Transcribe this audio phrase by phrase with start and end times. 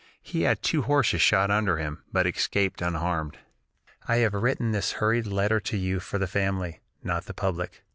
[0.23, 3.37] He had two horses shot under him, but escaped unharmed.
[4.07, 7.83] "I have written this hurried letter to you for the family, not the public.